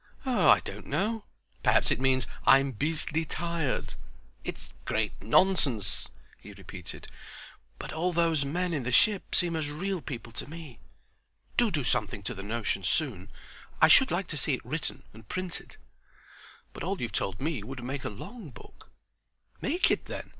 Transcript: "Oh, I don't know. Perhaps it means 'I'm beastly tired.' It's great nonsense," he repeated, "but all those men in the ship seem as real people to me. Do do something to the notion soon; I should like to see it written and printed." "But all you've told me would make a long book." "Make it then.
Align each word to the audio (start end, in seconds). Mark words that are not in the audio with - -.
"Oh, 0.25 0.49
I 0.49 0.61
don't 0.61 0.87
know. 0.87 1.25
Perhaps 1.61 1.91
it 1.91 1.99
means 2.01 2.25
'I'm 2.47 2.71
beastly 2.71 3.23
tired.' 3.23 3.93
It's 4.43 4.73
great 4.83 5.11
nonsense," 5.21 6.09
he 6.39 6.53
repeated, 6.53 7.07
"but 7.77 7.93
all 7.93 8.11
those 8.11 8.43
men 8.43 8.73
in 8.73 8.81
the 8.81 8.91
ship 8.91 9.35
seem 9.35 9.55
as 9.55 9.69
real 9.69 10.01
people 10.01 10.31
to 10.31 10.49
me. 10.49 10.79
Do 11.55 11.69
do 11.69 11.83
something 11.83 12.23
to 12.23 12.33
the 12.33 12.41
notion 12.41 12.81
soon; 12.83 13.29
I 13.79 13.89
should 13.89 14.09
like 14.09 14.25
to 14.29 14.37
see 14.37 14.55
it 14.55 14.65
written 14.65 15.03
and 15.13 15.29
printed." 15.29 15.77
"But 16.73 16.81
all 16.81 16.99
you've 16.99 17.11
told 17.11 17.39
me 17.39 17.61
would 17.61 17.83
make 17.83 18.03
a 18.03 18.09
long 18.09 18.49
book." 18.49 18.89
"Make 19.61 19.91
it 19.91 20.05
then. 20.05 20.29